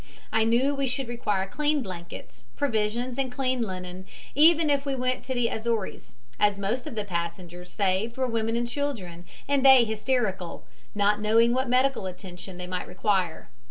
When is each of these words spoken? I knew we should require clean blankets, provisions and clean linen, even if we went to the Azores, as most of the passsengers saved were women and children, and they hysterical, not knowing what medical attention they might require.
I 0.33 0.45
knew 0.45 0.73
we 0.73 0.87
should 0.87 1.07
require 1.07 1.45
clean 1.45 1.83
blankets, 1.83 2.43
provisions 2.55 3.19
and 3.19 3.31
clean 3.31 3.61
linen, 3.61 4.07
even 4.33 4.71
if 4.71 4.83
we 4.83 4.95
went 4.95 5.23
to 5.25 5.35
the 5.35 5.49
Azores, 5.49 6.15
as 6.39 6.57
most 6.57 6.87
of 6.87 6.95
the 6.95 7.05
passsengers 7.05 7.69
saved 7.69 8.17
were 8.17 8.25
women 8.25 8.55
and 8.55 8.67
children, 8.67 9.25
and 9.47 9.63
they 9.63 9.83
hysterical, 9.83 10.65
not 10.95 11.21
knowing 11.21 11.53
what 11.53 11.69
medical 11.69 12.07
attention 12.07 12.57
they 12.57 12.65
might 12.65 12.87
require. 12.87 13.49